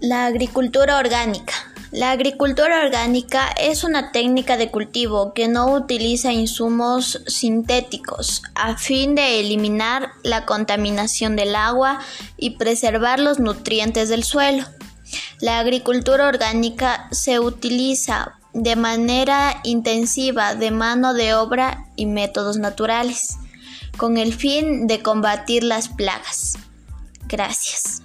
[0.00, 1.54] La agricultura orgánica.
[1.90, 9.16] La agricultura orgánica es una técnica de cultivo que no utiliza insumos sintéticos a fin
[9.16, 11.98] de eliminar la contaminación del agua
[12.36, 14.64] y preservar los nutrientes del suelo.
[15.40, 23.36] La agricultura orgánica se utiliza de manera intensiva de mano de obra y métodos naturales,
[23.96, 26.56] con el fin de combatir las plagas.
[27.26, 28.02] Gracias.